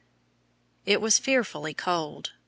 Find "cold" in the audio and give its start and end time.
1.75-2.31